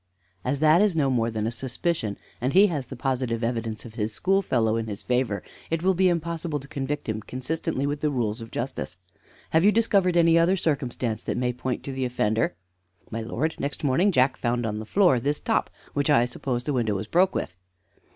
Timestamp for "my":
13.11-13.21